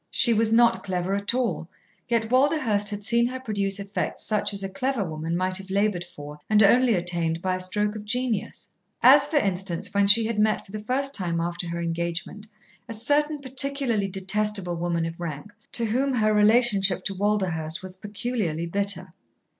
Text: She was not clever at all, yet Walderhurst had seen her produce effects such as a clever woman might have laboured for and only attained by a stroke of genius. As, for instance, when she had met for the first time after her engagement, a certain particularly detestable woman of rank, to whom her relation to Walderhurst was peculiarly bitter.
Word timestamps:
She 0.09 0.33
was 0.33 0.51
not 0.51 0.83
clever 0.83 1.13
at 1.13 1.35
all, 1.35 1.69
yet 2.07 2.31
Walderhurst 2.31 2.89
had 2.89 3.03
seen 3.03 3.27
her 3.27 3.39
produce 3.39 3.79
effects 3.79 4.23
such 4.23 4.51
as 4.51 4.63
a 4.63 4.67
clever 4.67 5.03
woman 5.03 5.37
might 5.37 5.57
have 5.57 5.69
laboured 5.69 6.03
for 6.03 6.39
and 6.49 6.63
only 6.63 6.95
attained 6.95 7.39
by 7.39 7.53
a 7.55 7.59
stroke 7.59 7.95
of 7.95 8.03
genius. 8.03 8.69
As, 9.03 9.27
for 9.27 9.37
instance, 9.37 9.93
when 9.93 10.07
she 10.07 10.25
had 10.25 10.39
met 10.39 10.65
for 10.65 10.71
the 10.71 10.79
first 10.79 11.13
time 11.13 11.39
after 11.39 11.69
her 11.69 11.79
engagement, 11.79 12.47
a 12.89 12.93
certain 12.95 13.41
particularly 13.41 14.07
detestable 14.07 14.75
woman 14.75 15.05
of 15.05 15.19
rank, 15.19 15.53
to 15.73 15.85
whom 15.85 16.15
her 16.15 16.33
relation 16.33 16.81
to 16.81 17.13
Walderhurst 17.13 17.83
was 17.83 17.95
peculiarly 17.95 18.65
bitter. 18.65 19.13